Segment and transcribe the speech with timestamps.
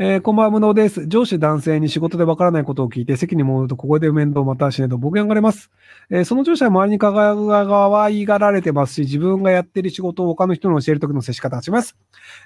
[0.00, 1.08] えー、こんばんは、無能です。
[1.08, 5.72] 上司男性に仕事でわからないことを聞いて、席に戻ると、ここで面倒またしないと暴言がれます。
[6.08, 11.96] えー、その上司は周りに輝かわいがられてますし、自分がやってる仕事を他の人に教えるときの接し方がします。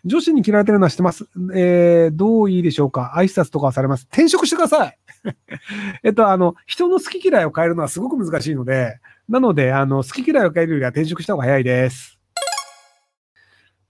[0.07, 1.29] 上司に嫌われてるのは知ってます。
[1.55, 3.13] えー、どういいでしょうか？
[3.19, 4.07] 挨拶とかはされます。
[4.11, 4.99] 転職してください
[6.05, 8.99] えっと、あの、人の好き嫌いを変えるのはすごく難しいので、
[9.29, 12.22] なので、あの、好き嫌いを変えるよりは転職した方が早いです。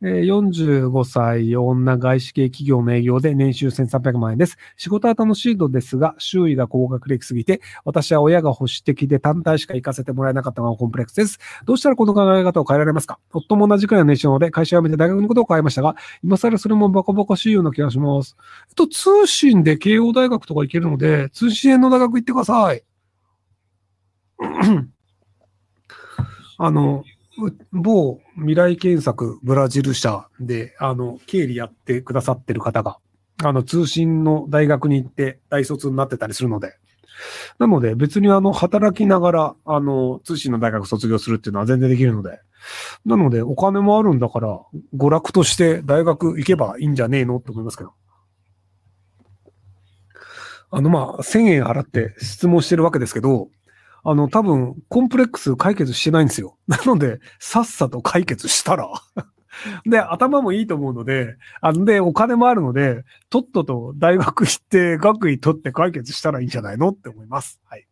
[0.02, 4.58] 45歳女外資系企業の営業で年収1300万円です。
[4.76, 11.38] 仕事は楽しいのですが、周囲が高学歴すぎて、私は親が保守的で単体しか行かせてもらえなかったのがコンプレックスです。
[11.64, 13.20] どうしたらこの考え方を変えられますか？
[13.32, 18.36] 夫も同じくらいの年収なので、会社辞めて大学のことを変えましたが、今更それもバカバカしいような気がします。
[18.70, 22.82] えっと、通信で慶応大学とか行けるので、通信の大学行ってください。
[26.58, 27.04] あの、
[27.72, 32.98] 某未来検索ブラジル社で、あの、経理やってくださってる方が、
[33.42, 36.74] あの、通信の大学に行って大卒になってたりするので、
[37.58, 42.40] なので別にあの、働きながら、あの、通信の大学卒業するっていうのは全然できるので、
[43.04, 44.60] なのでお金もあるんだから、
[44.96, 47.92] 娯楽として大学行けばいいんじゃねえのって思いますけど。
[50.70, 53.48] あの、まあ、1000円払って質問してるわけですけど、
[54.04, 56.58] あの、多分、コンプレックス解決してないんですよ。
[56.66, 58.90] なので、さっさと解決したら
[59.86, 67.60] で、頭もいいと思うので、あので、お金もあるので、とっとと大学行って学位取って解決したらいいんじゃないのって思います。
[67.64, 67.86] はい。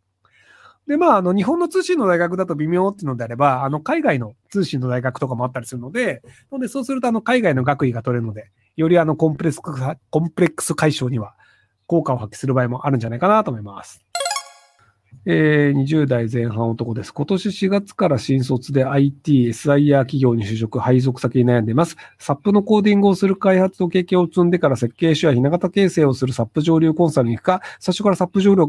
[0.87, 11.35] で、まあ、あの、日本の通信の大学だと微妙っていうのであれば、あの、海外の通信の大学とかもあったりするので、ので、そうすると、あの、海外の学位が取れるので、よりあの、コンプレックス、コンプレックス解消には
[11.87, 14.05] 効果を発揮する場合もあるんじゃないかなと思います。
[15.27, 17.13] えー、20代前半男です。
[17.13, 21.97] 今年4月から新卒で IT、SIR 企業に就職、配属先に悩んでいます。
[22.19, 28.63] SAP のコーディングをする開発の経験を積んでから設計書やひな形形成をする SAP 上流コンサルに行くか、最初から SAP 上流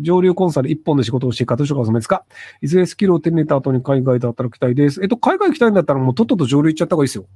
[0.00, 2.24] 上流コンサル一本で仕事をしていくか、どうしようかおすすめですか
[2.62, 5.02] いずれスキルを手に入れた後に海外で働きたいです。
[5.02, 7.26] えっと、海外行きたいんだったらもうとっとと上流行っちゃった方がいいですよ。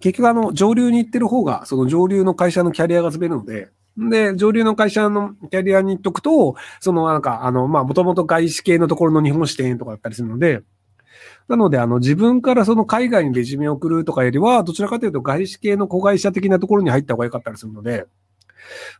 [0.00, 10.62] 結局あの、上流に行ってる方が、その上流の会社のキャリアが積めるので、で、上流の会社のキャリアに行っとくと、そのなんか、あの、まあ、もともと外資系のところの日本支店とかだったりするので、
[11.48, 18.06] なので、あの、自分からその海外にレジュメを送るとかよりは、どちらかというと外資系の子会社的なところに入った方が良かったりするので、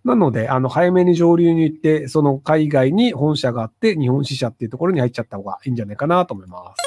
[0.05, 6.84] なので、あの、早めに上流に行って、その海外に本社があって、日本支社っていうところに入っちゃった方がいいんじゃないかなと思います。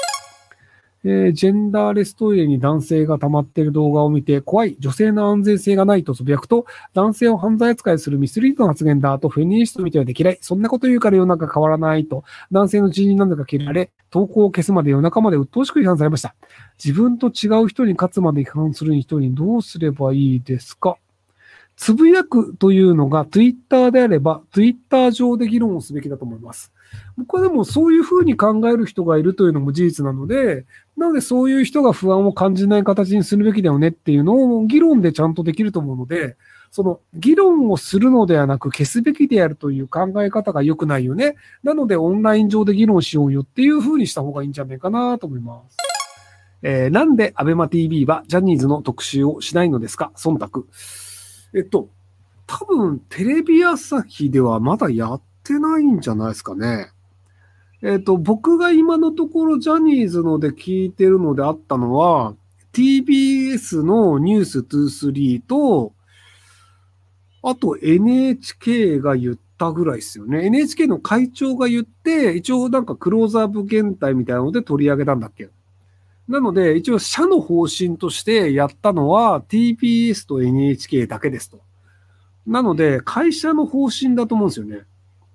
[1.04, 16.34] えー、ジェンダーレストイレに男性が溜まっている動画を見て、怖い、女性の安全性がないとつぶやくと、男性を犯罪扱いするミスリードの発言だと、フェミニストみたいで嫌い、そんなこと言うから世の中変わらないと、男性の人員なんだか嫌われ、投稿を消すまで夜中まで鬱陶しく批判されました。
[16.82, 20.96] 自分と違う人に勝つまで批判する人にどうすればいいですか？
[21.80, 26.72] つぶやくというのが Twitter であれば、Twitter 上で議論をすべきだと思います。
[27.16, 36.36] 僕はでもそういうふうに考える人がいるというのも事実なので、なのでそういう人が不安を感じない形にするべきだよねっていうのを議論でちゃんとできると思うので、
[36.72, 41.36] その議論をするのではなく消すべきであるという考え方が良くないよね。
[41.62, 45.76] なのでオンライン上で議論しようよっていうふうにした方がいいんじゃないかなと思います。
[46.62, 50.10] えー、なんで ABEMATV はジャニーズの特集をしないのですか？
[50.16, 50.66] 忖度。
[51.54, 51.88] えっと、
[52.46, 56.90] 多分テレビ朝日ではまだやってないんじゃないですかね。
[57.82, 62.34] えっ、と、僕が今のところジャニーズので聞いてるのであったのは、
[62.72, 65.92] TBS のニュース23と、
[67.42, 70.46] あと NHK が言ったぐらいですよね。
[70.46, 75.48] NHK の会長が言って、一応なんかクローズアップ現代みたいなので取り上げたんだっけ
[76.28, 81.60] なので、一応社の方針としてやったのは TBS と NHK だけですと。
[82.46, 84.82] なので、会社の方針だと思うんですよね。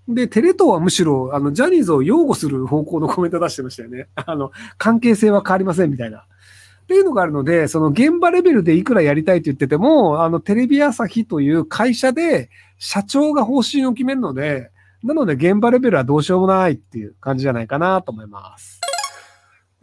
[0.08, 4.08] で、テレ東はむしろ、あの、ジャニーズを擁護する方向のコメント出してましたよね。
[4.16, 6.20] あの、関係性は変わりませんみたいな。
[6.20, 14.70] っていうのがあるので、その現場レベルでいくらやりたいと言ってても、あの、テレビ朝日という会社で社長が方針を決めるので、
[15.02, 18.79] なので現場レベルはどうしようもないっていう感じじゃないかなと思います。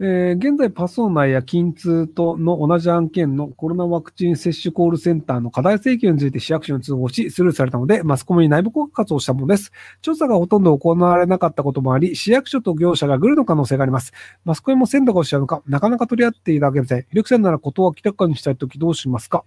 [0.03, 9.71] えー、現在、パソナや筋痛との同じ案件のコロナワクチン接種コールセンターの課題請求について市役所に通報し、スルーされたので、マスコミに内部告発をしたものです。
[10.01, 14.11] 調査がほとんど行われなかったこともあり、市役所と業者がグルの可能性があります。
[14.43, 17.05] マスコミも鮮度がおっしゃるのか、なかなか取り合っていただけません。
[17.13, 19.43] 力んならことを明らかにしたいときどうしますか？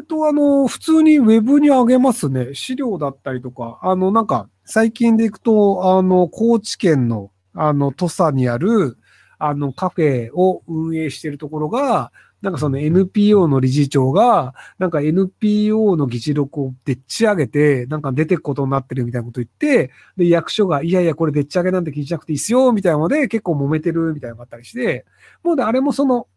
[0.00, 2.54] えっと、あの、普通にウェブに上げますね。
[2.54, 8.96] 資料だったりとか、あの、なんか、最近でいくと、あの、高知県の、あの、土佐にある、
[9.38, 12.12] あの、カフェを運営しているところが、
[12.42, 25.04] なんかその NPO の理事長が、なんか NPO の議事録をでっち上げて、なんか出てくことになってるみたいなこと言って、で、役所が、いやいや、これでっち上げなんて気にしなくていいっすよ、みたいなので、結構揉めてるみたいなのがあったりして、
[25.42, 26.28] もうで、あれもその、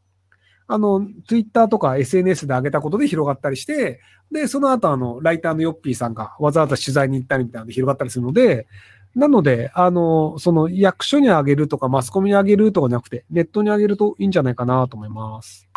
[0.68, 4.00] あの、ツイッターとか SNS で上げたことで広がったりして、
[4.31, 8.68] で、その後あの、ライターのヨッピーさんがわざわざ取材に行ったりみたいなので広がったりするので、
[9.15, 15.70] なので、あの、その役所にあげるとかマスコミにあげるとかじゃなくて、ネットにあげるといいんじゃないかなと思います。